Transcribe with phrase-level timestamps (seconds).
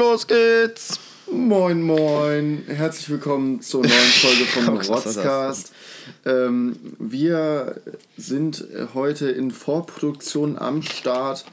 [0.00, 0.98] los geht's!
[1.30, 2.64] Moin, moin.
[2.66, 5.72] Herzlich willkommen zur neuen Folge vom Rotzcast.
[6.24, 7.76] Ähm, wir
[8.16, 11.44] sind heute in Vorproduktion am Start,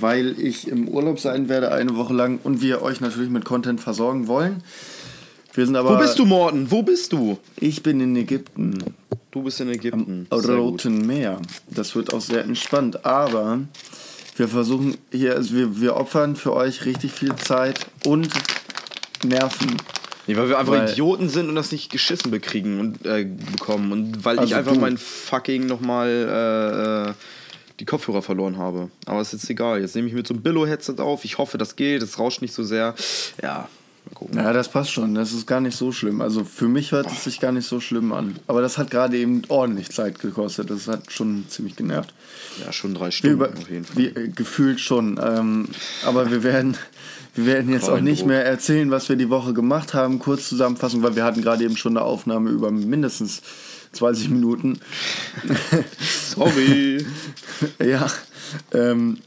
[0.00, 3.78] weil ich im Urlaub sein werde eine Woche lang und wir euch natürlich mit Content
[3.78, 4.62] versorgen wollen.
[5.52, 5.96] Wir sind aber.
[5.96, 6.70] Wo bist du, Morten?
[6.70, 7.36] Wo bist du?
[7.60, 8.82] Ich bin in Ägypten.
[9.30, 10.26] Du bist in Ägypten.
[10.30, 11.42] Am Roten Meer.
[11.68, 13.60] Das wird auch sehr entspannt, aber
[14.36, 18.28] wir versuchen hier, also wir, wir opfern für euch richtig viel Zeit und
[19.24, 19.76] Nerven.
[20.26, 23.92] Nee, weil wir einfach Weil- Idioten sind und das nicht geschissen bekriegen und äh, bekommen.
[23.92, 24.80] Und weil Also ich einfach du.
[24.80, 27.14] mein fucking nochmal äh, äh,
[27.78, 28.90] die Kopfhörer verloren habe.
[29.06, 29.80] Aber ist jetzt egal.
[29.80, 31.24] Jetzt nehme ich mit so einem Billo-Headset auf.
[31.24, 32.02] Ich hoffe, das geht.
[32.02, 32.94] Es rauscht nicht so sehr.
[33.42, 33.68] Ja,
[34.14, 34.36] gucken.
[34.36, 35.14] Ja, das passt schon.
[35.14, 36.20] Das ist gar nicht so schlimm.
[36.20, 38.36] Also für mich hört es sich gar nicht so schlimm an.
[38.46, 40.70] Aber das hat gerade eben ordentlich Zeit gekostet.
[40.70, 42.12] Das hat schon ziemlich genervt.
[42.64, 44.02] Ja, schon drei Stunden über, auf jeden Fall.
[44.02, 45.20] äh, gefühlt schon.
[45.22, 45.68] Ähm,
[46.04, 46.76] aber wir werden,
[47.34, 50.18] wir werden jetzt auch nicht mehr erzählen, was wir die Woche gemacht haben.
[50.18, 53.42] Kurz Zusammenfassung, weil wir hatten gerade eben schon eine Aufnahme über mindestens
[53.92, 54.80] 20 Minuten.
[56.00, 57.04] Sorry.
[57.82, 58.06] Ja.
[58.74, 59.18] Ähm,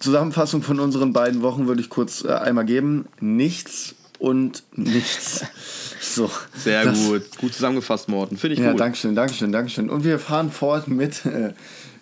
[0.00, 3.06] Zusammenfassung von unseren beiden Wochen würde ich kurz äh, einmal geben.
[3.20, 5.44] Nichts und nichts.
[6.00, 6.30] So.
[6.56, 7.38] Sehr das, gut.
[7.38, 8.36] Gut zusammengefasst, Morten.
[8.38, 8.80] Finde ich Ja, gut.
[8.80, 9.90] Dankeschön, Dankeschön, Dankeschön.
[9.90, 11.52] Und wir fahren fort mit äh,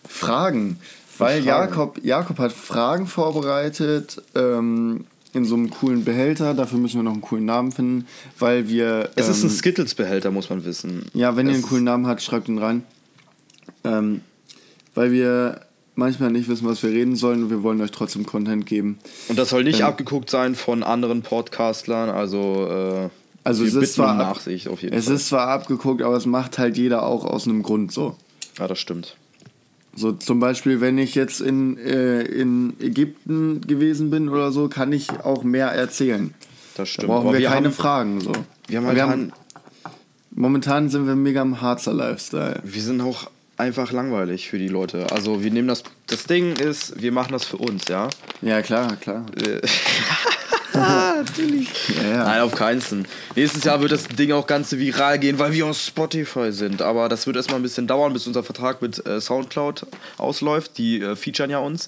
[0.08, 0.78] Fragen.
[1.18, 1.46] Weil Fragen.
[1.46, 6.54] Jakob, Jakob hat Fragen vorbereitet ähm, in so einem coolen Behälter.
[6.54, 8.06] Dafür müssen wir noch einen coolen Namen finden,
[8.38, 9.10] weil wir.
[9.16, 11.06] Es ist ein ähm, Skittles-Behälter, muss man wissen.
[11.14, 12.84] Ja, wenn ihr Es einen coolen Namen habt, schreibt ihn rein.
[13.84, 14.20] Ähm,
[14.94, 15.65] weil wir
[15.96, 18.98] manchmal nicht wissen, was wir reden sollen und wir wollen euch trotzdem Content geben.
[19.28, 23.08] Und das soll nicht Ähm, abgeguckt sein von anderen Podcastlern, also, äh,
[23.44, 25.14] Also wir es ist zwar ab- Nachsicht auf jeden Es Fall.
[25.14, 28.16] ist zwar abgeguckt, aber es macht halt jeder auch aus einem Grund so.
[28.58, 29.16] ja, das stimmt.
[29.98, 34.92] So zum Beispiel, wenn ich jetzt in, äh, in Ägypten gewesen bin oder so, kann
[34.92, 36.34] ich auch mehr erzählen.
[36.74, 37.06] Das Da stimmt.
[37.08, 38.20] brauchen Aber wir, keine haben, Fragen.
[38.20, 38.32] So.
[38.68, 39.32] Wir haben halt ein,
[40.32, 42.60] momentan sind wir mega im Harzer Lifestyle.
[42.62, 45.06] wir sind auch einfach langweilig für die Leute.
[45.10, 48.08] Also wir nehmen das, das Ding ist, wir machen das für uns, ja.
[48.42, 49.26] Ja, klar, klar.
[50.74, 51.68] Natürlich.
[51.96, 52.24] Ja, ja.
[52.24, 53.04] Nein, auf keinen Fall.
[53.34, 56.82] Nächstes Jahr wird das Ding auch ganz viral gehen, weil wir auf Spotify sind.
[56.82, 59.86] Aber das wird erstmal ein bisschen dauern, bis unser Vertrag mit äh, Soundcloud
[60.18, 60.76] ausläuft.
[60.78, 61.86] Die äh, featuren ja uns.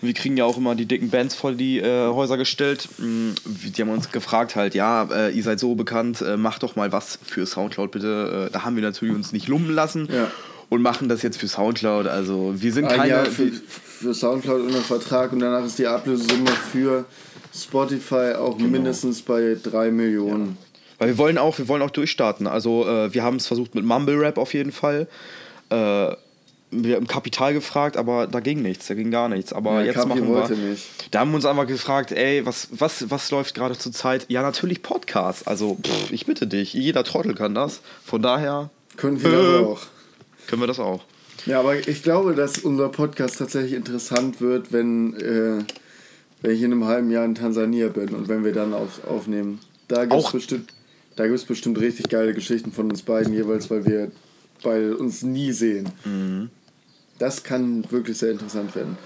[0.00, 2.88] Und wir kriegen ja auch immer die dicken Bands vor die äh, Häuser gestellt.
[2.98, 6.76] Mm, Die haben uns gefragt halt, ja, äh, ihr seid so bekannt, äh, macht doch
[6.76, 8.48] mal was für Soundcloud bitte.
[8.48, 10.08] Äh, da haben wir natürlich uns nicht lumpen lassen.
[10.12, 10.30] Ja.
[10.70, 12.06] Und machen das jetzt für Soundcloud.
[12.06, 13.08] Also wir sind Ein keine...
[13.10, 17.04] Jahr für, für Soundcloud unter Vertrag und danach ist die Ablösesumme für
[17.54, 18.68] Spotify auch Genau.
[18.70, 20.58] mindestens bei 3 Millionen.
[20.98, 22.46] Weil wir wollen auch, wir wollen auch durchstarten.
[22.46, 25.08] Also äh, wir haben es versucht mit Mumble Rap auf jeden Fall.
[25.70, 25.74] Äh,
[26.70, 29.54] wir haben Kapital gefragt, aber da ging nichts, da ging gar nichts.
[29.54, 30.70] Aber Ja, jetzt Kapi machen wir.
[30.70, 30.84] nicht.
[31.12, 34.26] Da haben wir uns einfach gefragt, ey, was, was, was läuft gerade zur Zeit?
[34.28, 35.48] Ja, natürlich Podcast.
[35.48, 37.80] Also, pff, ich bitte dich, jeder Trottel kann das.
[38.04, 38.68] Von daher
[38.98, 39.32] Können wir Äh.
[39.32, 39.80] das auch.
[40.48, 41.04] Können wir das auch.
[41.46, 45.62] Ja, aber ich glaube, dass unser Podcast tatsächlich interessant wird, wenn, äh,
[46.42, 49.60] wenn ich in einem halben Jahr in Tansania bin und wenn wir dann auf, aufnehmen.
[49.86, 50.70] Da gibt es bestimmt,
[51.16, 54.10] da gibt's bestimmt richtig geile Geschichten von uns beiden jeweils, weil wir
[54.62, 55.88] beide uns nie sehen.
[56.04, 56.50] Mhm.
[57.20, 58.98] Das kann wirklich sehr interessant werden.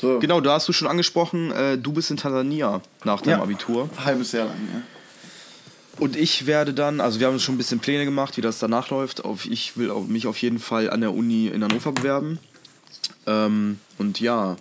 [0.00, 3.42] So, Genau, da hast du schon angesprochen, äh, du bist in Tansania nach deinem Ja.
[3.42, 3.88] Abitur.
[4.04, 4.82] halbes Jahr lang, ja.
[5.98, 8.90] Und ich werde dann, also wir haben schon ein bisschen Pläne gemacht, wie das danach
[8.90, 9.24] läuft.
[9.24, 12.38] Auf, ich will mich auf jeden Fall an der Uni in Hannover bewerben.
[13.26, 14.56] Ähm, und ja.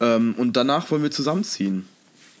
[0.00, 1.86] Ähm, und danach wollen wir zusammenziehen.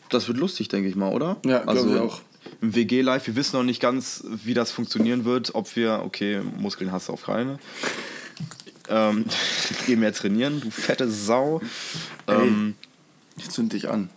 [0.08, 1.36] Das wird lustig, denke ich mal, oder?
[1.44, 2.20] Ja, also ich auch.
[2.62, 5.54] Im WG Live, wir wissen noch nicht ganz, wie das funktionieren wird.
[5.54, 7.58] Ob wir, okay, Muskeln hast du auf keine.
[8.88, 9.26] Ähm,
[9.86, 11.60] geh mehr trainieren, du fette Sau.
[12.26, 12.74] Ähm,
[13.36, 14.10] Ich zünd dich an.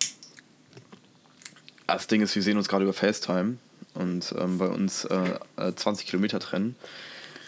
[1.87, 3.57] Das Ding ist, wir sehen uns gerade über FaceTime
[3.93, 6.75] und ähm, bei uns äh, äh, 20 Kilometer trennen.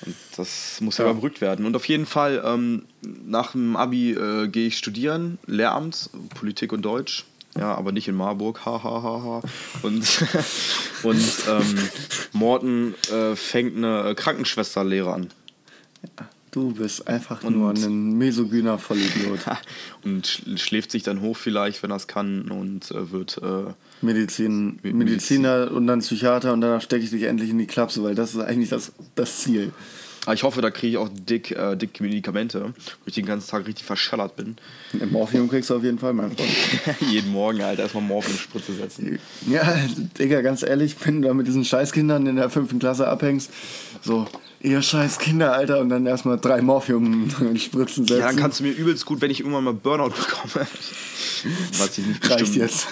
[0.06, 1.12] Und das muss ja, Ja.
[1.12, 1.66] überbrückt werden.
[1.66, 6.82] Und auf jeden Fall, ähm, nach dem Abi äh, gehe ich studieren, Lehramt, Politik und
[6.84, 7.26] Deutsch.
[7.58, 9.42] Ja, aber nicht in Marburg, ha, ha, ha, ha.
[9.82, 10.24] Und,
[11.04, 11.90] und ähm,
[12.34, 15.32] Morten äh, fängt eine Krankenschwesterlehre an.
[16.56, 19.40] Du bist einfach nur ein mesogyner Vollidiot.
[20.06, 23.40] Und sch- schläft sich dann hoch vielleicht, wenn er es kann und äh, wird...
[23.44, 24.98] Äh, Medizin, Medizin.
[24.98, 28.36] Mediziner und dann Psychiater und danach stecke ich dich endlich in die Klapse, weil das
[28.36, 29.74] ist eigentlich das, das Ziel.
[30.26, 32.74] Aber ich hoffe, da kriege ich auch dick, äh, dick Medikamente, wo
[33.06, 34.56] ich den ganzen Tag richtig verschallert bin.
[35.12, 36.50] Morphium kriegst du auf jeden Fall, mein Freund.
[37.12, 39.20] Jeden Morgen halt erstmal Morphin-Spritze setzen.
[39.50, 39.78] Ja,
[40.18, 43.52] Digga, ganz ehrlich, wenn du da mit diesen Scheißkindern in der fünften Klasse abhängst,
[44.02, 44.26] so,
[44.66, 48.20] ihr scheiß Kinder, Alter, und dann erstmal drei Morphium-Spritzen setzen.
[48.20, 50.68] Ja, dann kannst du mir übelst gut, wenn ich irgendwann mal Burnout bekomme.
[51.78, 52.88] Was ich nicht Reicht jetzt.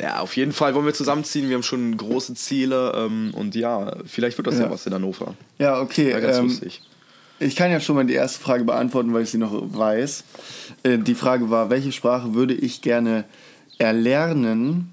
[0.00, 1.48] Ja, auf jeden Fall wollen wir zusammenziehen.
[1.48, 4.94] Wir haben schon große Ziele ähm, und ja, vielleicht wird das ja, ja was in
[4.94, 5.34] Hannover.
[5.58, 6.10] Ja, okay.
[6.10, 6.80] Ja, ganz ähm, lustig.
[7.38, 10.24] Ich kann ja schon mal die erste Frage beantworten, weil ich sie noch weiß.
[10.84, 13.24] Äh, die Frage war, welche Sprache würde ich gerne
[13.78, 14.92] erlernen,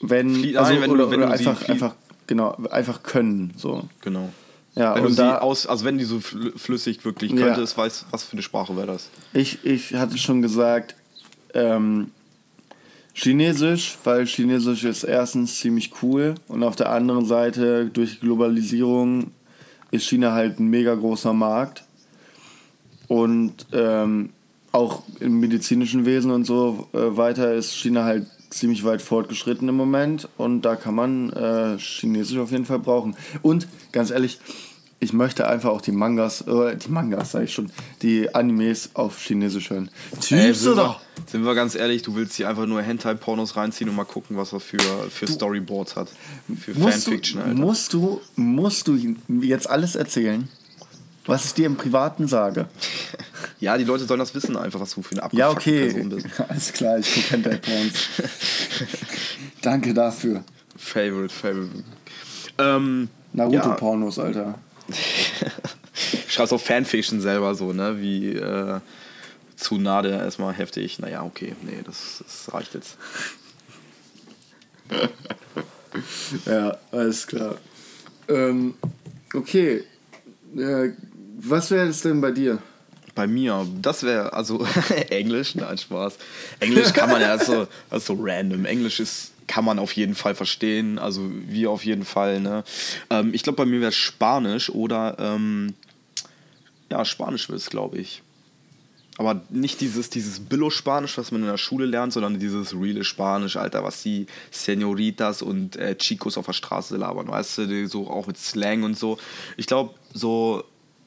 [0.00, 1.94] wenn, Flie also, wenn oder, du, wenn oder einfach, einfach,
[2.26, 3.54] genau, einfach können.
[3.56, 3.88] So.
[4.02, 4.30] Genau.
[4.76, 7.76] Ja, wenn und da, aus, also wenn die so flüssig wirklich könnte, ja.
[7.76, 9.08] weiß, was für eine Sprache wäre das?
[9.32, 10.94] Ich, ich hatte schon gesagt,
[11.54, 12.10] ähm,
[13.14, 19.30] Chinesisch, weil Chinesisch ist erstens ziemlich cool und auf der anderen Seite durch Globalisierung
[19.90, 21.84] ist China halt ein mega großer Markt
[23.08, 24.28] und ähm,
[24.72, 29.76] auch im medizinischen Wesen und so äh, weiter ist China halt ziemlich weit fortgeschritten im
[29.76, 33.16] Moment und da kann man äh, Chinesisch auf jeden Fall brauchen.
[33.42, 34.38] Und ganz ehrlich,
[34.98, 37.70] ich möchte einfach auch die Mangas, äh, die Mangas sag ich schon,
[38.02, 39.90] die Animes auf Chinesisch hören.
[40.20, 41.00] Typst oder?
[41.26, 44.52] Sind wir ganz ehrlich, du willst hier einfach nur Hentai-Pornos reinziehen und mal gucken, was
[44.52, 44.78] er für,
[45.10, 46.08] für Storyboards hat.
[46.58, 47.54] Für Fanfiction, Alter.
[47.54, 48.96] Musst du, musst du
[49.40, 50.48] jetzt alles erzählen?
[51.26, 52.66] Was ich dir im Privaten sage.
[53.58, 55.92] Ja, die Leute sollen das wissen, einfach, was du für eine abgefuckte ja, okay.
[55.92, 56.26] Person bist.
[56.48, 57.94] Alles klar, ich gucke Hentai Porns.
[59.62, 60.44] Danke dafür.
[60.76, 61.84] Favorite, favorite.
[62.58, 64.24] Ähm, Naruto-Pornos, ja.
[64.24, 64.58] Alter.
[66.28, 68.00] Schreibst auch Fanfiction selber so, ne?
[68.00, 68.80] Wie äh,
[69.56, 70.98] Tsunade erstmal heftig.
[70.98, 72.98] Naja, okay, nee, das, das reicht jetzt.
[76.44, 77.56] ja, alles klar.
[78.28, 78.74] Ähm,
[79.34, 79.82] okay.
[80.56, 80.90] Äh,
[81.38, 82.58] was wäre es denn bei dir?
[83.14, 84.66] Bei mir, das wäre, also
[85.10, 86.18] Englisch, nein, Spaß.
[86.60, 88.64] Englisch kann man ja, so, so random.
[88.64, 90.98] Englisch ist kann man auf jeden Fall verstehen.
[90.98, 92.40] Also wir auf jeden Fall.
[92.40, 92.64] Ne?
[93.10, 95.74] Ähm, ich glaube, bei mir wäre es Spanisch oder ähm,
[96.90, 98.22] ja, Spanisch wäre es, glaube ich.
[99.18, 103.56] Aber nicht dieses, dieses Billo-Spanisch, was man in der Schule lernt, sondern dieses reale Spanisch,
[103.56, 108.26] Alter, was die Senoritas und äh, Chicos auf der Straße labern, weißt du, so auch
[108.26, 109.16] mit Slang und so.
[109.56, 110.64] Ich glaube, so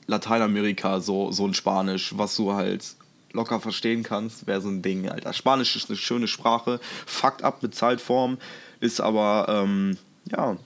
[0.10, 2.96] Lateinamerika, so, so ein Spanisch, was du halt
[3.32, 5.34] locker verstehen kannst, wäre so ein Ding, Alter.
[5.34, 8.40] Spanisch ist eine schöne Sprache, fuckt ab mit Zeitform,
[8.80, 10.58] ist aber, ähm, ja,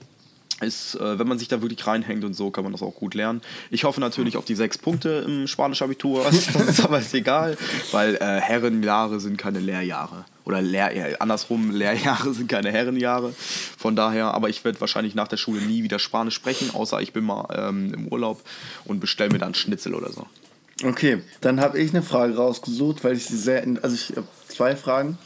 [0.60, 3.14] ist, äh, wenn man sich da wirklich reinhängt und so, kann man das auch gut
[3.14, 3.42] lernen.
[3.70, 7.56] Ich hoffe natürlich auf die sechs Punkte im Spanisch-Abitur, das ist aber egal,
[7.92, 10.24] weil äh, Herrenjahre sind keine Lehrjahre.
[10.44, 13.32] Oder Lehr äh, andersrum, Lehrjahre sind keine Herrenjahre.
[13.78, 17.12] Von daher, aber ich werde wahrscheinlich nach der Schule nie wieder Spanisch sprechen, außer ich
[17.12, 18.42] bin mal ähm, im Urlaub
[18.84, 20.26] und bestelle mir dann Schnitzel oder so.
[20.82, 23.64] Okay, dann habe ich eine Frage rausgesucht, weil ich sie sehr.
[23.82, 25.18] Also ich habe zwei Fragen.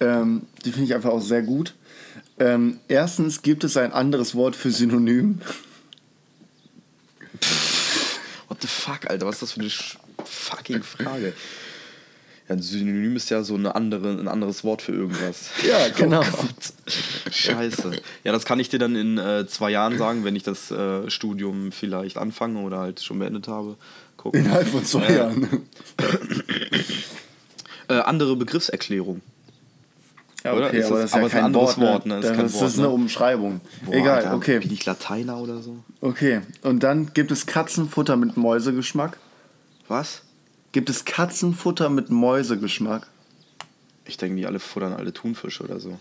[0.00, 1.74] Ähm, die finde ich einfach auch sehr gut.
[2.40, 5.40] Ähm, erstens, gibt es ein anderes Wort für Synonym?
[8.48, 9.26] What the fuck, Alter?
[9.26, 9.70] Was ist das für eine
[10.24, 11.34] fucking Frage?
[12.48, 15.50] Ja, ein Synonym ist ja so eine andere, ein anderes Wort für irgendwas.
[15.68, 16.22] Ja, genau.
[16.22, 17.92] Oh Scheiße.
[18.24, 21.08] Ja, das kann ich dir dann in äh, zwei Jahren sagen, wenn ich das äh,
[21.10, 23.76] Studium vielleicht anfange oder halt schon beendet habe
[24.16, 24.40] gucken.
[24.40, 25.66] Innerhalb von zwei äh, Jahren.
[27.88, 29.20] Äh, andere Begriffserklärung.
[30.44, 31.86] Ja, okay, ist, aber das ist ja kein Wort, ne?
[31.86, 32.20] Wort, ne?
[32.20, 32.92] Das, ist, das Wort, ist eine ne?
[32.94, 33.60] Umschreibung.
[33.84, 34.58] Boah, Egal, Alter, okay.
[34.58, 35.76] Bin ich Lateiner oder so?
[36.00, 39.18] Okay, und dann gibt es Katzenfutter mit Mäusegeschmack.
[39.88, 40.22] Was?
[40.72, 43.08] Gibt es Katzenfutter mit Mäusegeschmack?
[44.06, 45.98] Ich denke, die alle futtern alle Thunfische oder so.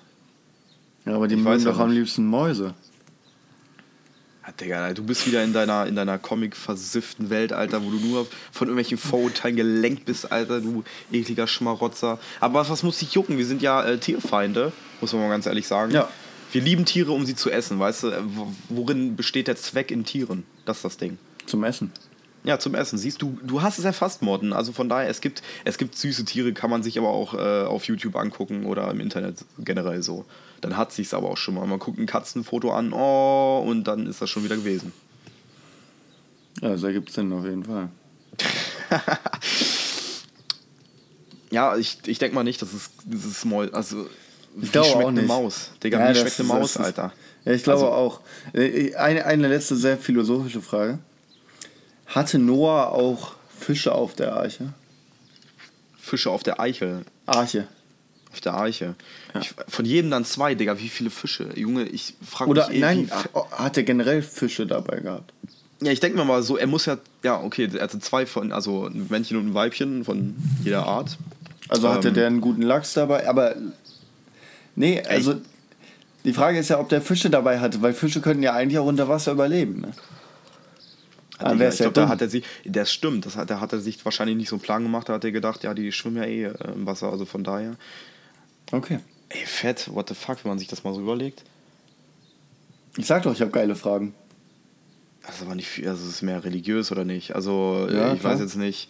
[1.05, 2.73] Ja, aber die ich mögen doch am liebsten Mäuse.
[4.59, 8.67] Digga, du bist wieder in deiner, in deiner Comic-versifften Welt, Alter, wo du nur von
[8.67, 12.19] irgendwelchen Vorurteilen gelenkt bist, Alter, du ekliger Schmarotzer.
[12.39, 13.37] Aber was muss dich jucken?
[13.37, 15.91] Wir sind ja äh, Tierfeinde, muss man mal ganz ehrlich sagen.
[15.91, 16.09] Ja.
[16.51, 18.11] Wir lieben Tiere, um sie zu essen, weißt du?
[18.69, 20.43] Worin besteht der Zweck in Tieren?
[20.65, 21.19] Das ist das Ding.
[21.45, 21.91] Zum Essen.
[22.43, 22.97] Ja, zum Essen.
[22.97, 24.53] Siehst du, du hast es erfasst, Morten.
[24.53, 27.65] Also von daher, es gibt, es gibt süße Tiere, kann man sich aber auch äh,
[27.65, 30.25] auf YouTube angucken oder im Internet generell so.
[30.61, 31.65] Dann hat sich's aber auch schon mal.
[31.67, 34.93] Man guckt ein Katzenfoto an, oh, und dann ist das schon wieder gewesen.
[36.61, 37.89] Ja, das ergibt Sinn auf jeden Fall.
[41.51, 43.73] ja, ich, ich denke mal nicht, dass es dieses Mäus.
[43.73, 44.07] Also,
[44.61, 45.19] ich glaube schmeckt auch nicht.
[45.19, 45.71] eine Maus?
[45.83, 47.13] Digga, ja, wie schmeckt eine Maus, ist, Alter?
[47.45, 48.21] Ja, ich glaube also, auch.
[48.53, 50.99] Äh, eine, eine letzte sehr philosophische Frage.
[52.09, 54.73] Hatte Noah auch Fische auf der Arche?
[55.99, 57.05] Fische auf der Eichel.
[57.25, 57.67] Arche.
[58.31, 58.95] Auf der Arche.
[59.33, 59.41] Ja.
[59.41, 60.79] Ich, von jedem dann zwei, Digga.
[60.79, 61.49] Wie viele Fische?
[61.55, 62.59] Junge, ich frage mich.
[62.59, 63.11] Oder eh, nein,
[63.51, 65.33] hat er generell Fische dabei gehabt?
[65.81, 66.97] Ja, ich denke mir mal so, er muss ja.
[67.23, 68.51] Ja, okay, er hatte zwei von.
[68.51, 71.17] Also ein Männchen und ein Weibchen von jeder Art.
[71.67, 73.55] Also ähm, hatte der einen guten Lachs dabei, aber.
[74.75, 75.33] Nee, also.
[75.33, 75.41] Ey.
[76.25, 78.85] Die Frage ist ja, ob der Fische dabei hatte, weil Fische können ja eigentlich auch
[78.85, 79.81] unter Wasser überleben.
[79.81, 79.91] Ne?
[81.39, 84.03] Ah, ich glaube, da hat er sich, das stimmt, das hat, da hat er sich
[84.03, 86.43] wahrscheinlich nicht so einen Plan gemacht, da hat er gedacht, ja, die schwimmen ja eh
[86.43, 87.75] äh, im Wasser, also von daher.
[88.71, 88.99] Okay.
[89.29, 91.43] Ey, fett, what the fuck, wenn man sich das mal so überlegt.
[92.97, 94.13] Ich sag doch, ich habe geile Fragen.
[95.25, 97.35] Also aber nicht viel, also es ist mehr religiös oder nicht.
[97.35, 98.33] Also ja, ich klar.
[98.33, 98.89] weiß jetzt nicht.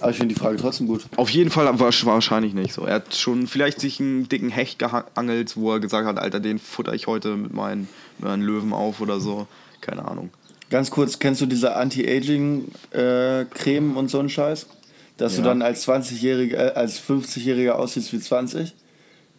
[0.00, 1.04] Aber ich finde die Frage trotzdem gut.
[1.16, 2.86] Auf jeden Fall war wahrscheinlich nicht so.
[2.86, 6.58] Er hat schon vielleicht sich einen dicken Hecht geangelt, wo er gesagt hat, Alter, den
[6.58, 9.46] futter ich heute mit meinen, mit meinen Löwen auf oder so.
[9.80, 10.30] Keine Ahnung.
[10.70, 14.66] Ganz kurz, kennst du diese Anti-Aging-Creme äh, und so einen Scheiß?
[15.16, 15.42] Dass ja.
[15.42, 18.74] du dann als 20-Jähriger, äh, als 50-Jähriger aussiehst wie 20?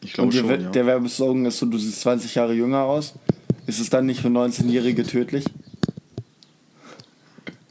[0.01, 0.69] Ich glaube schon, ja.
[0.69, 3.13] Der Werbeslogan ist so, du siehst 20 Jahre jünger aus.
[3.67, 5.45] Ist es dann nicht für 19-Jährige tödlich?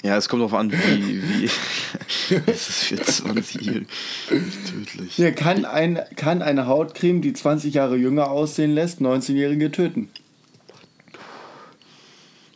[0.03, 1.45] Ja, es kommt darauf an, wie, wie
[2.47, 3.87] es ist für 20-Jährige
[4.29, 5.17] tödlich.
[5.17, 10.11] Ja, kann, ein, kann eine Hautcreme, die 20 Jahre jünger aussehen lässt, 19-Jährige töten?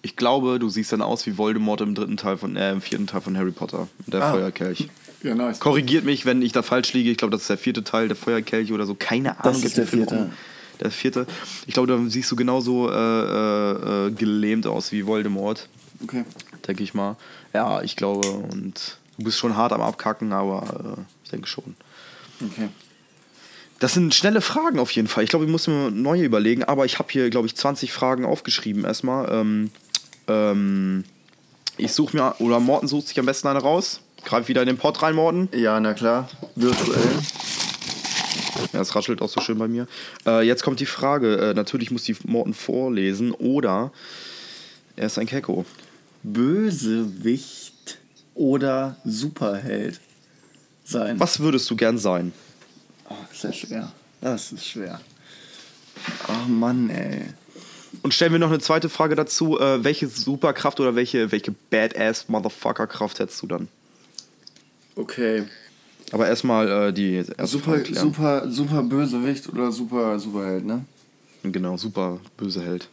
[0.02, 3.06] Ich glaube, du siehst dann aus wie Voldemort im dritten Teil von, äh, im vierten
[3.06, 3.88] Teil von Harry Potter.
[4.06, 4.32] Der ah.
[4.32, 4.88] Feuerkelch.
[5.22, 5.58] Ja, nice.
[5.58, 7.10] Korrigiert mich, wenn ich da falsch liege.
[7.10, 8.94] Ich glaube, das ist der vierte Teil, der Feuerkelch oder so.
[8.94, 9.52] Keine Ahnung.
[9.52, 10.30] Das ist der vierte.
[10.80, 11.26] Der vierte.
[11.66, 15.68] Ich glaube, da siehst du genauso äh, äh, äh, gelähmt aus wie Voldemort.
[16.02, 16.24] Okay.
[16.66, 17.16] Denke ich mal.
[17.52, 18.28] Ja, ich glaube.
[18.28, 21.74] Und du bist schon hart am Abkacken, aber äh, ich denke schon.
[22.40, 22.68] Okay.
[23.80, 25.24] Das sind schnelle Fragen auf jeden Fall.
[25.24, 28.24] Ich glaube, ich muss mir neue überlegen, aber ich habe hier, glaube ich, 20 Fragen
[28.24, 29.30] aufgeschrieben erstmal.
[29.32, 29.70] Ähm,
[30.28, 31.04] ähm,
[31.76, 34.00] ich suche mir, oder Morten sucht sich am besten eine raus.
[34.24, 35.48] Greif wieder in den Pott rein, Morten.
[35.52, 36.28] Ja, na klar.
[36.54, 37.08] Virtuell.
[38.72, 39.86] Ja, es raschelt auch so schön bei mir.
[40.26, 41.36] Äh, jetzt kommt die Frage.
[41.36, 43.92] Äh, natürlich muss die Morten vorlesen oder
[44.96, 45.64] er ist ein Kecko.
[46.24, 47.98] Bösewicht
[48.34, 50.00] oder Superheld
[50.84, 51.20] sein?
[51.20, 52.32] Was würdest du gern sein?
[53.08, 53.92] Oh, das ist schwer.
[54.20, 55.00] Das ist schwer.
[56.28, 57.26] Oh Mann, ey.
[58.02, 59.58] Und stellen wir noch eine zweite Frage dazu.
[59.58, 63.68] Äh, welche Superkraft oder welche, welche Badass-Motherfucker-Kraft hättest du dann?
[64.96, 65.44] Okay.
[66.12, 70.84] Aber erstmal äh, die erste super, super, super Bösewicht oder super Superheld, ne?
[71.42, 72.88] Genau, super Böseheld.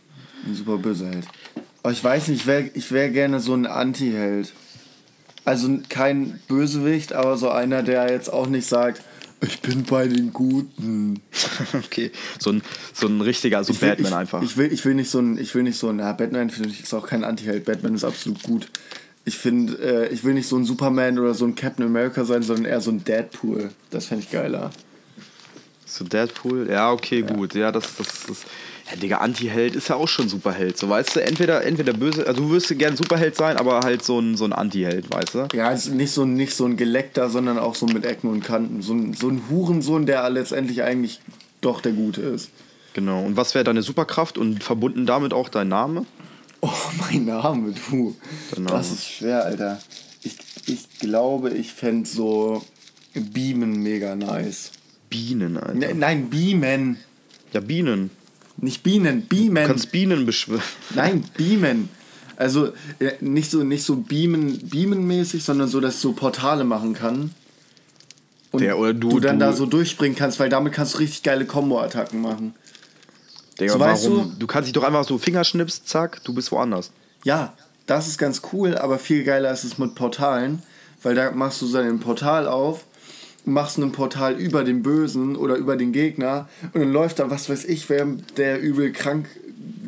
[0.46, 1.26] Ein super Böseheld.
[1.82, 4.54] Aber ich weiß nicht, ich wäre ich wär gerne so ein Anti-Held.
[5.46, 9.02] Also kein Bösewicht, aber so einer, der jetzt auch nicht sagt,
[9.42, 11.22] ich bin bei den Guten.
[11.74, 12.62] okay, so ein,
[12.94, 14.42] so ein richtiger, so ich will, Batman ich, einfach.
[14.42, 16.70] Ich will, ich will nicht so ein, ich will nicht so ein, ja, Batman finde
[16.70, 17.66] ich ist auch kein Anti-Held.
[17.66, 18.68] Batman ist absolut gut.
[19.26, 22.44] Ich finde, äh, ich will nicht so ein Superman oder so ein Captain America sein,
[22.44, 23.72] sondern eher so ein Deadpool.
[23.90, 24.70] Das fände ich geiler.
[25.86, 26.70] So Deadpool?
[26.70, 27.34] Ja, okay, ja.
[27.34, 27.56] gut.
[27.56, 28.46] Ja, das, das, das
[28.90, 30.78] ja, Digga, Anti-Held ist ja auch schon Superheld.
[30.78, 34.20] So, weißt du, entweder, entweder böse, also du wirst gern Superheld sein, aber halt so
[34.20, 35.48] ein, so ein Anti-Held, weißt du?
[35.54, 38.84] Ja, also nicht so, nicht so ein Geleckter, sondern auch so mit Ecken und Kanten.
[38.84, 41.20] So ein, so ein Hurensohn, der letztendlich eigentlich
[41.62, 42.52] doch der Gute ist.
[42.94, 43.24] Genau.
[43.24, 46.06] Und was wäre deine Superkraft und verbunden damit auch dein Name?
[46.62, 48.16] Oh, mein Name, du.
[48.56, 48.70] Name.
[48.70, 49.80] Das ist schwer, Alter.
[50.22, 50.38] Ich,
[50.68, 52.64] ich glaube, ich fände so
[53.16, 54.72] Beamen mega nice.
[55.10, 55.74] Bienen, Alter.
[55.74, 56.98] Ne, nein, Beamen.
[57.52, 58.12] Ja, Bienen.
[58.58, 59.64] Nicht Bienen, Beamen.
[59.64, 60.64] Du kannst Bienen beschwören.
[60.94, 61.90] Nein, Beamen.
[62.38, 62.74] Also
[63.22, 67.32] nicht so, nicht so Beamen, Beamen-mäßig, sondern so, dass du Portale machen kann.
[68.52, 71.00] Und Der, oder du, du dann du, da so durchspringen kannst, weil damit kannst du
[71.00, 72.56] richtig geile Combo-Attacken machen.
[73.60, 74.32] Digga, so, warum?
[74.32, 76.92] Du, du kannst dich doch einfach so Fingerschnips, zack, du bist woanders.
[77.24, 77.54] Ja,
[77.86, 80.62] das ist ganz cool, aber viel geiler ist es mit Portalen,
[81.04, 82.86] weil da machst du so ein Portal auf
[83.46, 87.50] machst ein Portal über den Bösen oder über den Gegner und dann läuft da, was
[87.50, 88.06] weiß ich, wer
[88.38, 89.28] der übel krank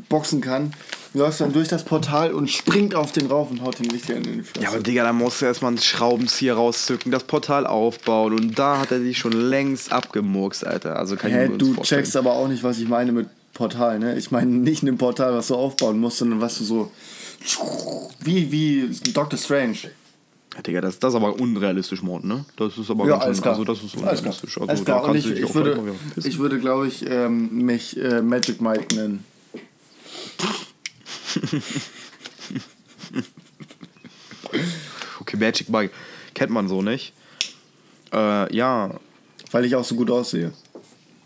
[0.09, 0.73] boxen kann,
[1.13, 4.23] läuft dann durch das Portal und springt auf den rauf und haut ihn richtig in
[4.23, 4.63] den Fresse.
[4.63, 8.79] Ja, aber Digga, da musst du erstmal einen Schraubenzieher rauszücken, das Portal aufbauen und da
[8.79, 10.97] hat er sich schon längst abgemurkst, Alter.
[10.97, 12.01] Also kann Hä, ich du vorstellen.
[12.03, 14.17] checkst aber auch nicht, was ich meine mit Portal, ne?
[14.17, 16.91] Ich meine nicht ein Portal, was du aufbauen musst, sondern was du so
[18.19, 19.77] wie, wie Doctor Strange.
[20.57, 22.43] Ja, Digga, das, das ist aber unrealistisch, Morten, ne?
[22.55, 24.59] Das ist aber ja, ganz schön, also das ist unrealistisch.
[24.59, 28.95] Also, da kannst ich, ich, würde, ich würde, glaube ich, ähm, mich äh, Magic Mike
[28.95, 29.23] nennen.
[35.19, 35.93] okay, Magic Mike
[36.33, 37.13] kennt man so nicht.
[38.11, 38.99] Äh, ja.
[39.51, 40.53] Weil ich auch so gut aussehe.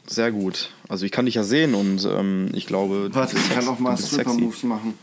[0.07, 0.71] Sehr gut.
[0.89, 3.07] Also ich kann dich ja sehen und ähm, ich glaube.
[3.13, 4.95] Warte, ich kann auch mal Stripper-Moves machen.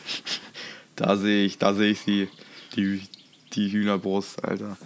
[0.96, 2.30] da sehe ich, da sehe ich sie.
[2.74, 3.02] Die,
[3.54, 4.76] die Hühnerbrust, Alter.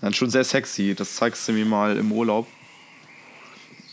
[0.00, 0.94] Dann schon sehr sexy.
[0.94, 2.46] Das zeigst du mir mal im Urlaub.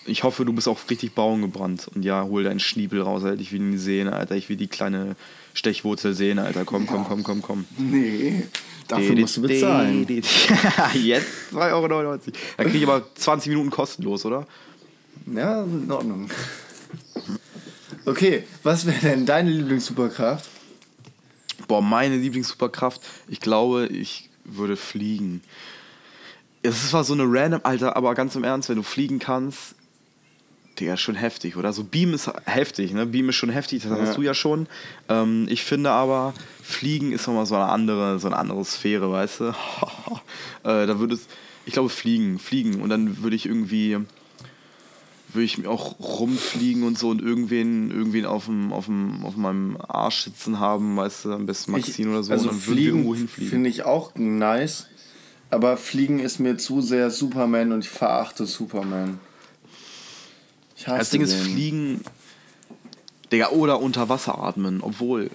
[0.05, 1.87] Ich hoffe, du bist auch richtig Bauen gebrannt.
[1.93, 3.41] Und ja, hol deinen Schniebel raus, Alter.
[3.41, 4.35] Ich will ihn sehen, Alter.
[4.35, 5.15] Ich will die kleine
[5.53, 6.65] Stechwurzel sehen, Alter.
[6.65, 7.65] Komm, komm, komm, komm, komm.
[7.77, 8.43] Nee,
[8.87, 10.05] dafür musst du bezahlen.
[10.93, 12.17] Jetzt 2,99 Euro.
[12.57, 14.45] Dann krieg ich aber 20 Minuten kostenlos, oder?
[15.33, 16.29] Ja, in Ordnung.
[18.05, 20.50] Okay, was wäre denn deine Lieblingssuperkraft?
[21.71, 22.99] Boah, meine Lieblingssuperkraft,
[23.29, 25.41] ich glaube, ich würde fliegen.
[26.63, 29.75] Es ist zwar so eine random, Alter, aber ganz im Ernst, wenn du fliegen kannst,
[30.77, 31.71] Digga, schon heftig, oder?
[31.71, 33.05] So Beam ist heftig, ne?
[33.05, 34.05] Beam ist schon heftig, das ja.
[34.05, 34.67] hast du ja schon.
[35.07, 39.39] Ähm, ich finde aber, Fliegen ist nochmal so eine andere, so eine andere Sphäre, weißt
[39.39, 39.45] du?
[40.65, 41.27] äh, da würde es,
[41.65, 42.81] ich glaube, Fliegen, Fliegen.
[42.81, 43.97] Und dann würde ich irgendwie,
[45.33, 49.77] würde ich auch rumfliegen und so und irgendwen, irgendwen auf, dem, auf, dem, auf meinem
[49.87, 52.31] Arsch sitzen haben, weißt du, am besten Maxine oder so.
[52.31, 53.27] Also und dann fliegen.
[53.27, 54.87] Finde ich auch nice.
[55.49, 59.19] Aber Fliegen ist mir zu sehr Superman und ich verachte Superman.
[60.77, 61.29] Ich hasse das Ding den.
[61.29, 62.01] ist Fliegen.
[63.31, 65.29] Digga, oder unter Wasser atmen, obwohl.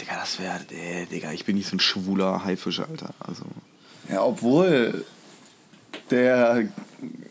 [0.00, 0.60] Digga, das wäre.
[0.70, 3.12] Äh, Digga, ich bin nicht so ein schwuler Haifisch, Alter.
[3.18, 3.44] Also.
[4.08, 5.04] Ja, obwohl
[6.10, 6.68] der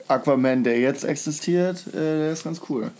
[0.07, 2.91] Aquaman, der jetzt existiert, äh, der ist ganz cool.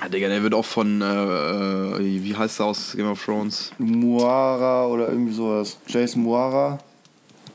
[0.00, 3.72] Ja, Digga, der wird auch von, äh, äh wie heißt der aus Game of Thrones?
[3.78, 5.78] Moara oder irgendwie sowas.
[5.86, 6.78] Jason Moara.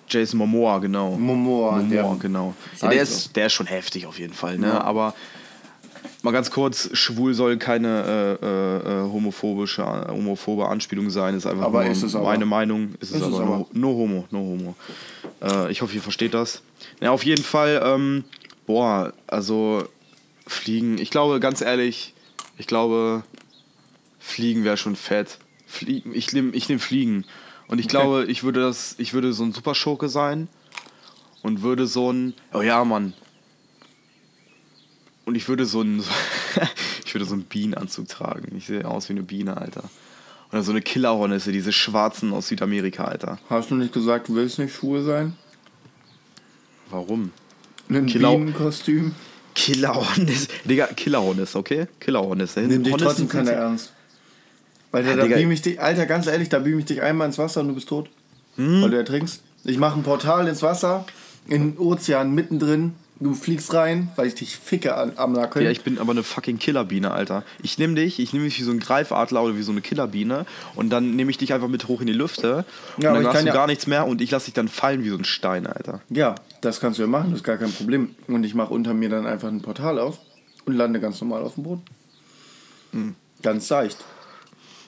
[0.10, 1.12] Jason Momoa, genau.
[1.12, 2.18] Momoa, Momoa ja.
[2.20, 2.54] genau.
[2.82, 4.68] Ja, der, ist, der ist schon heftig auf jeden Fall, ne?
[4.68, 4.82] Ja.
[4.82, 5.14] Aber
[6.24, 11.36] mal ganz kurz, schwul soll keine äh, äh, äh homophobische, homophobe Anspielung sein.
[11.36, 12.46] Ist einfach aber nur ist meine aber.
[12.46, 12.96] Meinung.
[13.00, 13.38] Ist, ist es, aber.
[13.38, 13.58] aber.
[13.58, 14.76] No, no, homo, no homo.
[15.42, 16.62] Äh, ich hoffe, ihr versteht das.
[17.02, 18.24] Ja, auf jeden Fall, ähm,
[18.70, 19.90] boah, also
[20.46, 22.14] Fliegen, ich glaube, ganz ehrlich,
[22.60, 23.24] ich glaube,
[24.20, 25.40] Fliegen wäre schon fett.
[25.66, 27.26] Fliegen, ich nehme ich nehm Fliegen.
[27.68, 27.98] Und ich okay.
[27.98, 30.50] glaube, ich würde das, ich würde so ein Superschurke sein
[31.42, 33.16] und würde so ein, oh ja, Mann.
[35.26, 36.04] Und ich würde so ein,
[37.06, 38.56] ich würde so einen Bienenanzug tragen.
[38.56, 39.90] Ich sehe aus wie eine Biene, Alter.
[40.52, 43.40] Oder so eine Killerhornisse, diese schwarzen aus Südamerika, Alter.
[43.50, 45.36] Hast du nicht gesagt, du willst nicht schwul sein?
[46.92, 47.32] Warum?
[47.90, 49.14] Ein Bienenkostüm?
[49.56, 50.48] Killerhornisse.
[50.64, 51.88] Digga, Killerhornisse, okay?
[52.00, 52.62] Killerhornisse.
[52.62, 53.92] Nimm dich trotzdem keiner ernst.
[54.92, 57.38] Weil ja, da beam ich dich, Alter, ganz ehrlich, da beam ich dich einmal ins
[57.38, 58.10] Wasser und du bist tot.
[58.56, 58.82] Hm?
[58.82, 59.42] Weil du ertrinkst.
[59.66, 61.06] Ich mache ein Portal ins Wasser,
[61.48, 62.94] in den Ozean mittendrin.
[63.22, 65.62] Du fliegst rein, weil ich dich ficke an, am Nacken.
[65.62, 67.44] Ja, ich bin aber eine fucking Killerbiene, Alter.
[67.62, 70.46] Ich nehme dich, ich nehme dich wie so ein Greifadler oder wie so eine Killerbiene
[70.76, 72.64] und dann nehme ich dich einfach mit hoch in die Lüfte
[72.98, 75.04] ja, und dann hast du ja gar nichts mehr und ich lasse dich dann fallen
[75.04, 76.00] wie so ein Stein, Alter.
[76.10, 78.16] Ja, das kannst du ja machen, das ist gar kein Problem.
[78.28, 80.20] Und ich mache unter mir dann einfach ein Portal auf
[80.66, 81.84] und lande ganz normal auf dem Boden.
[82.92, 83.16] Mhm.
[83.42, 83.98] Ganz seicht.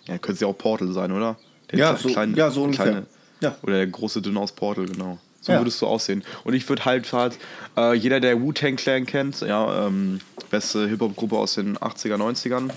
[0.08, 1.38] Ja, könnte es ja auch Portal sein, oder?
[1.72, 2.86] Der ja, so, kleine, ja, so ungefähr.
[2.86, 3.06] Kleine,
[3.42, 3.56] ja.
[3.62, 5.20] Oder der große Dünne aus Portal, genau.
[5.40, 5.60] So ja.
[5.60, 6.24] würdest du aussehen.
[6.44, 7.38] Und ich würde halt halt,
[7.78, 12.70] äh, jeder, der Wu-Tang Clan kennt, ja, ähm, beste Hip-Hop-Gruppe aus den 80er, 90ern.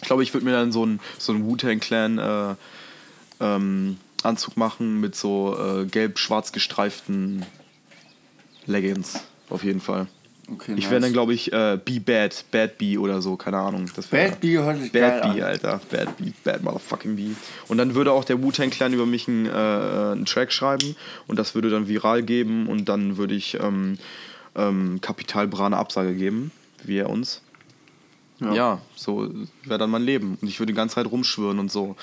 [0.00, 2.54] Ich glaube, ich würde mir dann so einen so Wu-Tang Clan äh,
[3.40, 7.44] ähm, Anzug machen mit so äh, gelb-schwarz gestreiften
[8.66, 9.20] Leggings.
[9.48, 10.06] Auf jeden Fall.
[10.52, 10.90] Okay, ich nice.
[10.90, 13.88] wäre dann, glaube ich, äh, Be Bad, Bad Bee oder so, keine Ahnung.
[13.94, 15.80] Das Bad Bee hört sich Bad Bee, Alter.
[15.90, 17.36] Bad Bee, Bad Motherfucking Bee.
[17.68, 20.96] Und dann würde auch der Wu-Tang Clan über mich einen, äh, einen Track schreiben
[21.28, 23.98] und das würde dann viral geben und dann würde ich ähm,
[24.56, 26.50] ähm, Kapital Bra eine Absage geben,
[26.82, 27.42] wie er uns.
[28.40, 29.30] Ja, ja so
[29.64, 30.38] wäre dann mein Leben.
[30.40, 31.96] Und ich würde die ganze Zeit rumschwören und so.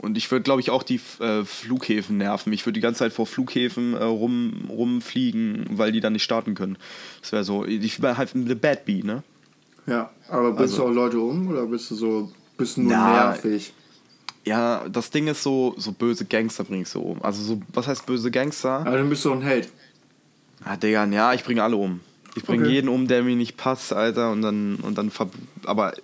[0.00, 2.52] Und ich würde, glaube ich, auch die äh, Flughäfen nerven.
[2.52, 6.54] Ich würde die ganze Zeit vor Flughäfen äh, rum, rumfliegen, weil die dann nicht starten
[6.54, 6.78] können.
[7.20, 9.22] Das wäre so, ich wäre halt eine Bad Bee, ne?
[9.86, 12.92] Ja, aber bist also, du auch Leute um oder bist du so, bist du nur
[12.92, 13.72] na, nervig?
[14.44, 17.22] Ja, das Ding ist so, so böse Gangster bringe ich so um.
[17.22, 18.80] Also so, was heißt böse Gangster?
[18.80, 19.68] Aber dann bist du ein Held.
[20.64, 22.00] Ah, Digga, ja, ich bringe alle um.
[22.34, 22.74] Ich bringe okay.
[22.74, 25.10] jeden um, der mir nicht passt, Alter, und dann, und dann,
[25.64, 25.94] aber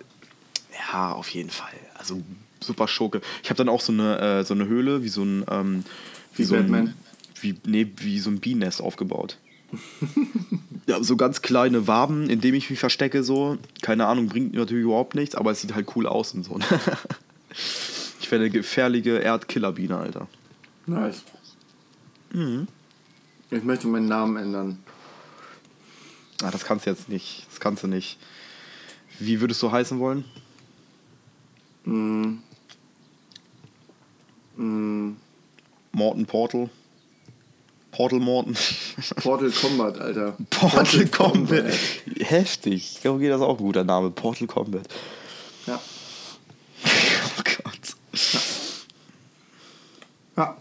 [0.91, 1.73] ja, auf jeden Fall.
[1.95, 2.21] Also
[2.59, 3.21] super Schurke.
[3.43, 5.83] Ich habe dann auch so eine, äh, so eine Höhle, wie so ein, ähm,
[6.33, 6.87] wie, wie so Batman.
[6.87, 6.93] ein,
[7.41, 9.37] wie, nee, wie so ein Bienennest aufgebaut.
[10.87, 13.57] ja, so ganz kleine Waben, in dem ich mich verstecke, so.
[13.81, 16.59] Keine Ahnung, bringt natürlich überhaupt nichts, aber es sieht halt cool aus und so.
[18.21, 20.27] ich werde eine gefährliche Erdkillerbiene, Alter.
[20.85, 21.23] Nice.
[22.33, 22.67] Mhm.
[23.49, 24.79] Ich möchte meinen Namen ändern.
[26.43, 27.45] Ah, das kannst du jetzt nicht.
[27.49, 28.17] Das kannst du nicht.
[29.19, 30.25] Wie würdest du heißen wollen?
[31.83, 32.37] Mm.
[34.55, 35.15] Mm.
[35.91, 36.69] Morton Portal.
[37.91, 38.55] Portal Morton.
[39.23, 40.37] Portal Combat, Alter.
[40.51, 41.63] Portal, Portal Combat.
[41.63, 42.29] Combat.
[42.29, 42.93] Heftig.
[42.95, 44.11] Ich glaube, das ist auch ein guter Name.
[44.11, 44.87] Portal Combat.
[45.65, 45.79] Ja.
[46.85, 47.95] oh Gott.
[50.35, 50.43] Ja.
[50.43, 50.57] ja.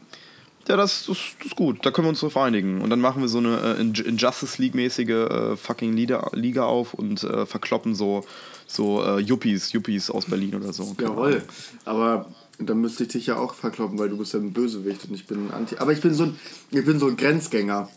[0.68, 1.84] Ja, das, das, das, ist gut.
[1.84, 2.80] Da können wir uns drauf einigen.
[2.80, 7.22] Und dann machen wir so eine äh, Injustice League-mäßige äh, fucking Liga, Liga auf und
[7.22, 8.24] äh, verkloppen so,
[8.66, 10.96] so äh, Yuppies, Yuppies aus Berlin oder so.
[11.00, 11.44] Jawohl.
[11.84, 12.26] Aber
[12.58, 15.26] dann müsste ich dich ja auch verkloppen, weil du bist ja ein Bösewicht und ich
[15.26, 15.76] bin ein Anti.
[15.76, 16.36] Aber ich bin so ein,
[16.70, 17.88] ich bin so ein Grenzgänger.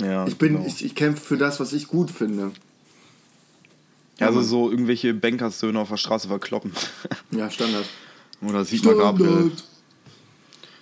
[0.00, 0.66] Ja, ich bin, genau.
[0.66, 2.52] ich, ich kämpfe für das, was ich gut finde.
[4.18, 6.72] Ja, also so irgendwelche Bankersöhne auf der Straße verkloppen.
[7.30, 7.84] Ja, Standard.
[8.40, 9.52] Oder Sigmar Gabriel.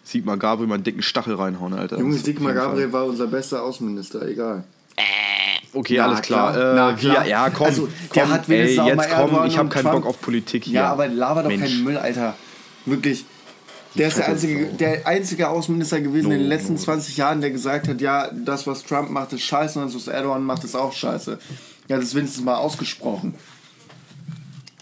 [0.07, 1.99] Sigmar Gabriel mal einen dicken Stachel reinhauen, Alter.
[1.99, 4.63] Junge, Sigmar Gabriel war unser bester Außenminister, egal.
[5.73, 6.53] Okay, Na, alles klar.
[6.53, 6.73] klar.
[6.73, 7.25] Äh, Na, klar.
[7.25, 7.67] Wir, ja, komm.
[7.67, 10.75] Also, der komm, hat ey, jetzt komm, ich habe keinen Bock auf Politik hier.
[10.75, 11.63] Ja, aber laber doch Mensch.
[11.63, 12.35] keinen Müll, Alter.
[12.85, 13.25] Wirklich.
[13.97, 16.79] Der ist der einzige, der einzige Außenminister gewesen no, in den letzten no.
[16.79, 20.07] 20 Jahren, der gesagt hat, ja, das, was Trump macht, ist scheiße und das, was
[20.07, 21.39] Erdogan macht, ist auch scheiße.
[21.89, 23.35] Ja, das ist wenigstens mal ausgesprochen.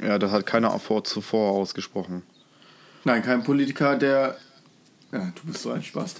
[0.02, 2.22] Ja, das hat keiner vor, zuvor ausgesprochen.
[3.04, 4.36] Nein, kein Politiker, der...
[5.14, 6.16] Ja, du bist so ein Spaß.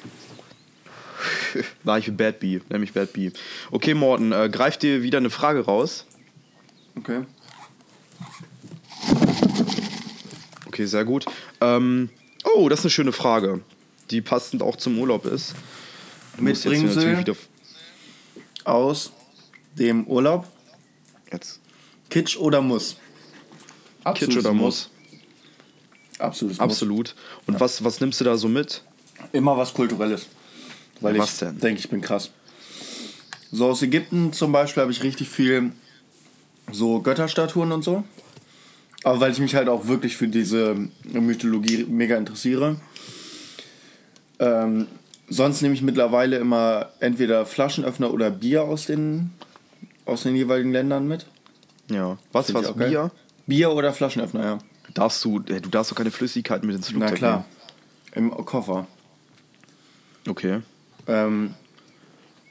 [1.83, 3.33] War ich Bad Bee, nämlich Bad Bee.
[3.73, 6.07] Okay, Morten, äh, greif dir wieder eine Frage raus.
[6.97, 7.25] Okay.
[10.67, 11.27] Okay, sehr gut.
[11.61, 12.09] Ähm,
[12.45, 13.63] oh, das ist eine schöne Frage,
[14.11, 15.57] die passend auch zum Urlaub ist.
[16.39, 17.35] Mitbringen Sie
[18.63, 19.11] aus
[19.77, 20.47] dem Urlaub?
[21.33, 21.61] Jetzt.
[22.11, 22.97] Kitsch oder Muss?
[24.05, 24.89] Absolut Kitsch oder Muss?
[26.27, 26.61] Absolut.
[26.61, 27.15] Absolut.
[27.47, 27.61] Und ja.
[27.61, 28.83] was, was nimmst du da so mit?
[29.33, 30.27] Immer was Kulturelles.
[31.01, 32.31] Weil was ich denke, ich bin krass.
[33.53, 35.73] So aus Ägypten zum Beispiel habe ich richtig viel
[36.73, 38.05] so Götterstatuen und so.
[39.05, 42.77] Aber weil ich mich halt auch wirklich für diese Mythologie mega interessiere.
[44.39, 44.87] Ähm,
[45.29, 49.31] sonst nehme ich mittlerweile immer entweder Flaschenöffner oder Bier aus den,
[50.07, 51.27] aus den jeweiligen Ländern mit.
[51.91, 52.19] Ja.
[52.33, 53.11] Was, was, Bier?
[53.47, 54.59] Bier oder Flaschenöffner, ja.
[54.95, 57.45] Darfst du, du darfst doch keine Flüssigkeiten mit ins Flugzeug Na klar.
[58.15, 58.33] Nehmen.
[58.33, 58.87] Im Koffer.
[60.29, 60.61] Okay.
[61.07, 61.55] Ähm,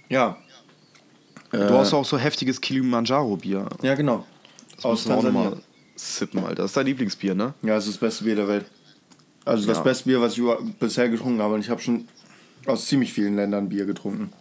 [0.10, 0.38] ja.
[1.52, 3.68] Du äh, hast auch so heftiges Kilimanjaro-Bier.
[3.82, 4.26] Ja, genau.
[4.76, 5.32] Das Aus Tansania.
[5.32, 5.58] Mal
[5.96, 6.64] sippen, Alter.
[6.64, 7.54] Das ist dein Lieblingsbier, ne?
[7.62, 8.66] Ja, das ist das beste Bier der Welt.
[9.46, 9.84] Also das ja.
[9.84, 10.44] beste Bier, was ich
[10.80, 11.54] bisher getrunken habe.
[11.54, 12.08] Und ich habe schon
[12.66, 14.32] aus ziemlich vielen Ländern Bier getrunken.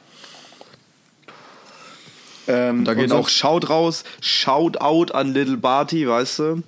[2.49, 6.63] Ähm, da geht auch Shout raus, Shout out an Little Barty, weißt du?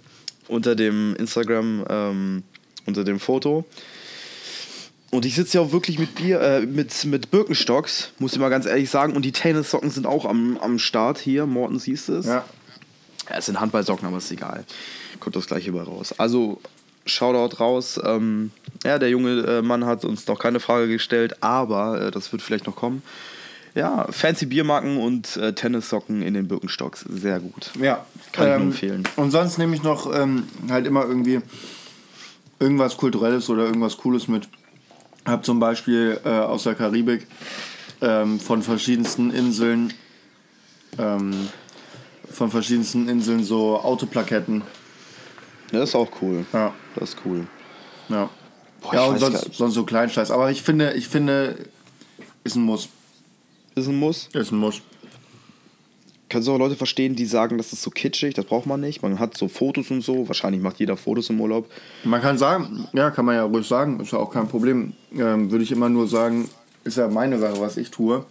[0.48, 2.42] Unter dem Instagram, ähm,
[2.86, 3.64] unter dem Foto.
[5.10, 8.48] Und ich sitze ja auch wirklich mit Bier, äh, mit, mit Birkenstocks, muss ich mal
[8.48, 9.14] ganz ehrlich sagen.
[9.14, 11.46] Und die Tennissocken sind auch am, am Start hier.
[11.46, 12.26] Morten, siehst du es?
[12.26, 12.44] Ja.
[13.30, 13.36] ja.
[13.36, 14.64] Es sind Handballsocken, aber ist egal.
[15.20, 16.14] Kommt das gleiche bei raus.
[16.18, 16.60] Also,
[17.06, 18.00] Shoutout raus.
[18.04, 18.50] Ähm,
[18.84, 22.42] ja, der junge äh, Mann hat uns noch keine Frage gestellt, aber äh, das wird
[22.42, 23.02] vielleicht noch kommen.
[23.74, 27.04] Ja, fancy Biermarken und äh, Tennissocken in den Birkenstocks.
[27.08, 27.70] Sehr gut.
[27.80, 28.04] Ja.
[28.32, 29.08] Kann ähm, ich nur empfehlen.
[29.16, 31.40] Und sonst nehme ich noch ähm, halt immer irgendwie
[32.60, 34.48] irgendwas Kulturelles oder irgendwas Cooles mit
[35.26, 37.26] habe zum Beispiel äh, aus der Karibik
[38.02, 39.94] ähm, von verschiedensten Inseln
[40.98, 41.48] ähm,
[42.30, 44.62] von verschiedensten Inseln so Autoplaketten.
[45.72, 46.44] Das ist auch cool.
[46.52, 46.72] Ja.
[46.94, 47.46] Das ist cool.
[48.08, 48.28] Ja.
[48.82, 50.30] Boah, ja, und sonst, sonst so Kleinscheiß.
[50.30, 51.56] Aber ich finde, ich finde,
[52.42, 52.88] ist ein Muss.
[53.74, 54.28] Ist ein Muss?
[54.32, 54.82] Ist ein Muss
[56.34, 59.02] kannst du auch Leute verstehen, die sagen, das ist so kitschig, das braucht man nicht.
[59.02, 61.70] Man hat so Fotos und so, wahrscheinlich macht jeder Fotos im Urlaub.
[62.02, 64.94] Man kann sagen, ja, kann man ja ruhig sagen, ist ja auch kein Problem.
[65.16, 66.50] Ähm, Würde ich immer nur sagen,
[66.82, 68.24] ist ja meine Sache, was ich tue.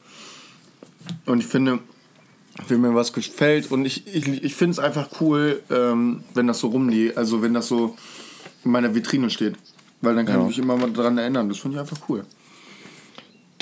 [1.26, 1.80] Und ich finde,
[2.68, 6.60] wenn mir was gefällt und ich, ich, ich finde es einfach cool, ähm, wenn das
[6.60, 7.96] so rumliegt, also wenn das so
[8.66, 9.56] in meiner Vitrine steht.
[10.02, 10.42] Weil dann kann ja.
[10.42, 11.48] ich mich immer mal daran erinnern.
[11.48, 12.26] Das finde ich einfach cool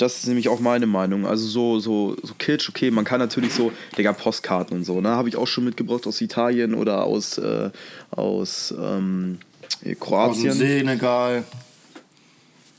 [0.02, 1.26] das ist nämlich auch meine Meinung.
[1.26, 5.10] Also so, so, so Kitsch, okay, man kann natürlich so, Digga, Postkarten und so, ne?
[5.10, 7.70] Habe ich auch schon mitgebracht aus Italien oder aus, äh,
[8.10, 9.38] aus ähm,
[10.00, 10.50] Kroatien.
[10.50, 11.44] Aus Senegal.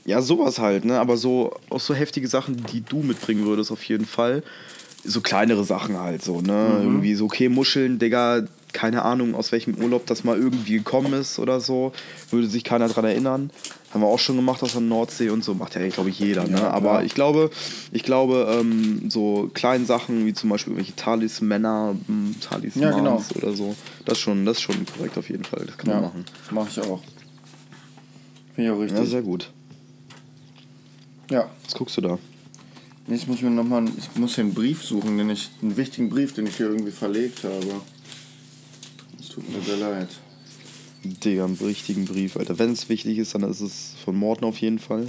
[0.05, 0.99] Ja, sowas halt, ne?
[0.99, 4.43] Aber so auch so heftige Sachen, die du mitbringen würdest, auf jeden Fall.
[5.05, 6.77] So kleinere Sachen halt so, ne?
[6.77, 6.83] Mhm.
[6.83, 11.39] Irgendwie so, okay, Muscheln, Digga, keine Ahnung, aus welchem Urlaub das mal irgendwie gekommen ist
[11.39, 11.93] oder so.
[12.31, 13.51] Würde sich keiner dran erinnern.
[13.91, 15.53] Haben wir auch schon gemacht aus der Nordsee und so.
[15.53, 16.47] Macht ja, glaube ich, jeder.
[16.47, 16.57] Ne?
[16.57, 17.51] Ja, Aber ich glaube,
[17.91, 23.23] ich glaube ähm, so kleine Sachen wie zum Beispiel irgendwelche Talismänner, hm, Talismans ja, genau.
[23.35, 25.65] oder so, das, schon, das ist schon korrekt auf jeden Fall.
[25.67, 26.25] Das kann ja, man machen.
[26.51, 27.01] Mache ich auch.
[28.55, 28.99] Finde ich auch richtig.
[28.99, 29.51] Ja, sehr gut.
[31.29, 31.49] Ja.
[31.63, 32.19] Was guckst du da?
[33.07, 36.09] Ich muss mir noch mal, ich muss hier einen Brief suchen, den ich, einen wichtigen
[36.09, 37.81] Brief, den ich hier irgendwie verlegt habe.
[39.33, 40.09] Tut mir sehr leid.
[41.03, 42.59] Digga, einen richtigen Brief, Alter.
[42.59, 45.05] Wenn es wichtig ist, dann ist es von Morten auf jeden Fall.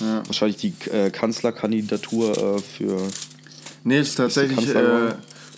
[0.00, 0.22] Ja.
[0.26, 2.98] Wahrscheinlich die äh, Kanzlerkandidatur äh, für.
[3.84, 5.10] Nee, ist tatsächlich, äh,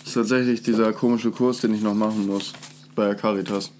[0.05, 2.53] ist tatsächlich dieser komische Kurs, den ich noch machen muss
[2.93, 3.71] bei Caritas.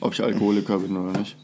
[0.00, 1.36] Ob ich Alkoholiker bin oder nicht.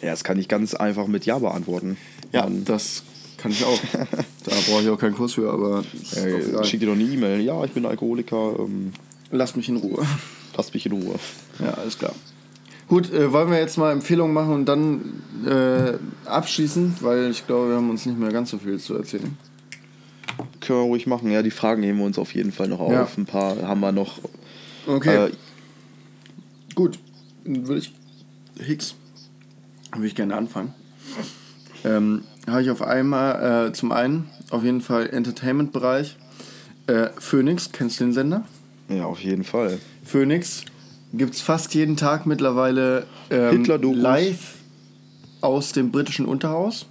[0.00, 1.96] Ja, das kann ich ganz einfach mit Ja beantworten.
[2.32, 3.02] Ja, Und das
[3.36, 3.78] kann ich auch.
[3.92, 5.84] da brauche ich auch keinen Kurs für, aber.
[6.14, 7.40] Äh, schick dir doch eine E-Mail.
[7.40, 8.56] Ja, ich bin Alkoholiker.
[8.60, 8.92] Ähm,
[9.30, 10.06] Lass mich in Ruhe.
[10.56, 11.18] Lass mich in Ruhe.
[11.58, 12.14] Ja, alles klar.
[12.88, 15.94] Gut, äh, wollen wir jetzt mal Empfehlungen machen und dann äh,
[16.28, 19.36] abschließen, weil ich glaube, wir haben uns nicht mehr ganz so viel zu erzählen.
[20.60, 22.92] Können wir ruhig machen, ja, die Fragen nehmen wir uns auf jeden Fall noch auf.
[22.92, 23.08] Ja.
[23.16, 24.18] Ein paar haben wir noch.
[24.86, 25.26] Okay.
[25.26, 25.30] Äh,
[26.74, 26.98] Gut,
[27.44, 27.92] dann würde ich.
[28.58, 28.94] Hicks,
[29.92, 30.74] würde ich gerne anfangen.
[31.84, 36.16] Ähm, habe ich auf einmal, äh, zum einen auf jeden Fall Entertainment-Bereich.
[36.86, 38.44] Äh, Phoenix, kennst du den Sender?
[38.88, 39.78] Ja, auf jeden Fall.
[40.02, 40.64] Phoenix
[41.12, 44.54] gibt es fast jeden Tag mittlerweile ähm, live
[45.40, 46.86] aus dem britischen Unterhaus.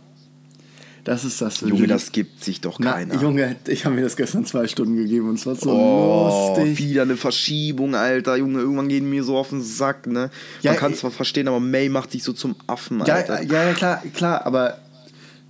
[1.03, 1.61] Das ist das.
[1.61, 3.15] Junge, das gibt sich doch keiner.
[3.15, 6.55] Na, Junge, ich habe mir das gestern zwei Stunden gegeben und es war so oh,
[6.55, 6.77] lustig.
[6.77, 8.35] Wieder eine Verschiebung, Alter.
[8.35, 10.29] Junge, irgendwann gehen mir so auf den Sack, ne?
[10.63, 13.41] Man kann es zwar verstehen, aber May macht dich so zum Affen, Alter.
[13.41, 14.77] Ja, ja, klar, klar, aber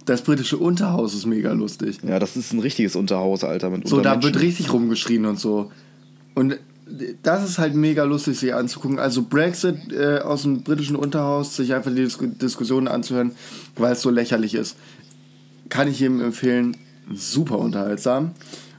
[0.05, 1.99] das britische Unterhaus ist mega lustig.
[2.07, 3.71] Ja, das ist ein richtiges Unterhaus, Alter.
[3.83, 5.69] So, da wird richtig rumgeschrien und so.
[6.33, 6.57] Und
[7.23, 8.99] das ist halt mega lustig, sich anzugucken.
[8.99, 13.31] Also Brexit äh, aus dem britischen Unterhaus, sich einfach die Dis Diskussionen anzuhören,
[13.75, 14.75] weil es so lächerlich ist.
[15.69, 16.77] Kann ich jedem empfehlen.
[17.13, 18.31] Super unterhaltsam.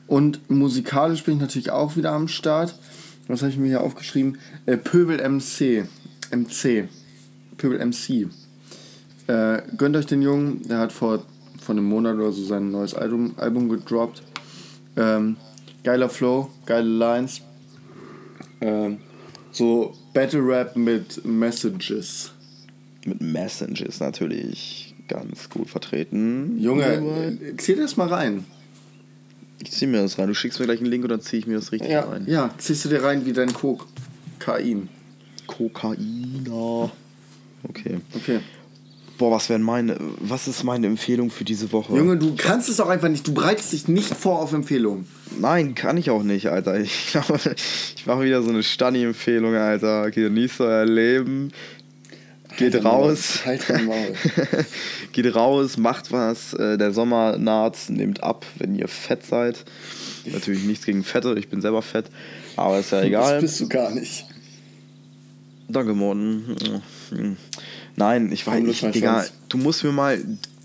[0.07, 2.75] Und musikalisch bin ich natürlich auch wieder am Start.
[3.29, 4.39] Was habe ich mir hier aufgeschrieben?
[4.67, 5.87] Äh, Pöbel MC.
[6.31, 6.89] MC.
[7.57, 8.29] Pöbel MC.
[9.27, 11.23] Äh, gönnt euch den Jungen, der hat vor,
[11.61, 14.23] vor einem Monat oder so sein neues Album, Album gedroppt.
[14.97, 15.37] Ähm,
[15.85, 17.41] geiler Flow, geile Lines.
[18.63, 18.99] Ähm,
[19.51, 22.33] so Battle Rap mit Messages.
[23.05, 26.59] Mit Messages natürlich ganz gut vertreten.
[26.59, 28.45] Junge, zieh das mal rein.
[29.61, 30.29] Ich zieh mir das rein.
[30.29, 32.25] Du schickst mir gleich einen Link und dann zieh ich mir das richtig ja, rein.
[32.27, 34.89] Ja, ziehst du dir rein wie dein Kokain.
[35.47, 36.91] Kokainer.
[37.69, 38.01] Okay.
[38.15, 38.41] Okay.
[39.23, 41.97] Boah, was wären meine, was ist meine Empfehlung für diese Woche?
[41.97, 43.25] Junge, du kannst es auch einfach nicht.
[43.25, 45.07] Du bereitest dich nicht vor auf Empfehlungen.
[45.39, 46.81] Nein, kann ich auch nicht, Alter.
[46.81, 47.39] Ich glaube,
[47.97, 50.11] ich mache wieder so eine Stunny-Empfehlung, Alter.
[50.11, 51.53] Genießt euer Leben.
[52.57, 53.43] Geht halt raus.
[53.45, 53.63] Halt.
[55.13, 56.53] Geht raus, macht was.
[56.55, 59.65] Äh, der Sommer naht, nehmt ab, wenn ihr fett seid.
[60.27, 62.07] Natürlich nichts gegen Fette, ich bin selber fett.
[62.57, 63.35] Aber ist ja egal.
[63.35, 64.27] Das bist du gar nicht.
[65.69, 66.57] Danke, Morten.
[67.97, 70.19] Nein, ich weiß nicht, Digga, du musst mir mal.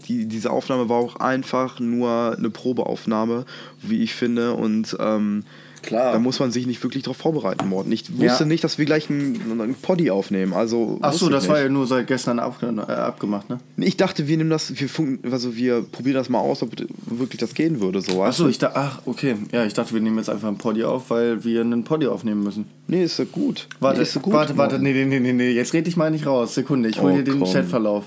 [0.08, 3.46] Die, diese Aufnahme war auch einfach nur eine Probeaufnahme,
[3.82, 4.54] wie ich finde.
[4.54, 5.44] Und ähm,
[5.82, 6.14] Klar.
[6.14, 7.92] Da muss man sich nicht wirklich darauf vorbereiten, Morten.
[7.92, 8.46] Ich wusste ja.
[8.46, 10.54] nicht, dass wir gleich einen, einen Poddy aufnehmen.
[10.54, 11.52] Also, Achso, das nicht.
[11.52, 13.60] war ja nur seit gestern ab, äh, abgemacht, ne?
[13.78, 14.90] Ich dachte, wir nehmen das, wir,
[15.32, 16.72] also wir probieren das mal aus, ob
[17.06, 18.02] wirklich das gehen würde.
[18.02, 19.36] So, Achso, ich dachte, ach, okay.
[19.52, 22.44] Ja, ich dachte, wir nehmen jetzt einfach einen Poddy auf, weil wir einen Poddy aufnehmen
[22.44, 22.66] müssen.
[22.88, 23.68] Nee, ist ja gut.
[23.80, 26.26] Warte, nee, ist gut, warte, warte, nee, nee, nee, nee, jetzt red ich mal nicht
[26.26, 26.56] raus.
[26.56, 27.52] Sekunde, ich hol oh, dir den komm.
[27.52, 28.06] Chatverlauf.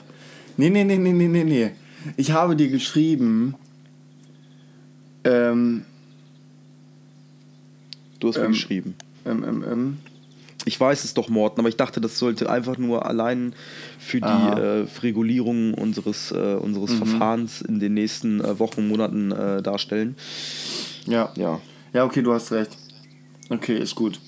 [0.57, 1.71] Nee, nee, nee, nee, nee, nee, nee.
[2.17, 3.55] Ich habe dir geschrieben,
[5.25, 5.83] ähm,
[8.21, 8.95] Du hast ähm, mir geschrieben.
[9.27, 9.99] Ähm, ähm, ähm.
[10.67, 13.55] Ich weiß es doch, Morten, aber ich dachte, das sollte einfach nur allein
[13.99, 16.97] für die äh, Regulierung unseres, äh, unseres mhm.
[16.99, 20.17] Verfahrens in den nächsten äh, Wochen, Monaten äh, darstellen.
[21.07, 21.33] Ja.
[21.35, 21.61] ja.
[21.95, 22.77] Ja, okay, du hast recht.
[23.49, 24.21] Okay, ist gut.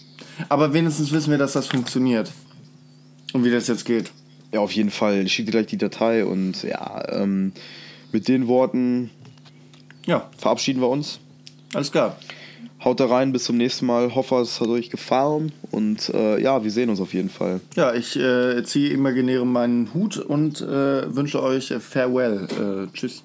[0.49, 2.33] Aber wenigstens wissen wir, dass das funktioniert.
[3.35, 4.11] Und wie das jetzt geht.
[4.53, 5.27] Ja, auf jeden Fall.
[5.27, 7.53] Ich schicke dir gleich die Datei und ja, ähm,
[8.11, 9.11] mit den Worten
[10.07, 10.31] ja.
[10.37, 11.21] verabschieden wir uns.
[11.75, 12.19] Alles klar.
[12.85, 14.15] Haut da rein, bis zum nächsten Mal.
[14.15, 17.61] Hoffe, es hat euch gefallen und äh, ja, wir sehen uns auf jeden Fall.
[17.77, 22.89] Ja, ich äh, ziehe imaginäre meinen Hut und äh, wünsche euch Farewell.
[22.91, 23.23] Äh, tschüss.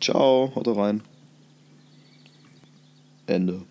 [0.00, 1.02] Ciao, haut da rein.
[3.26, 3.62] Ende.